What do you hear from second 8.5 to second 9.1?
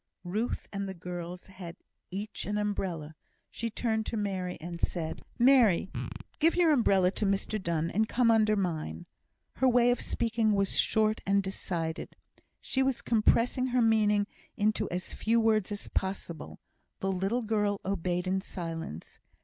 mine."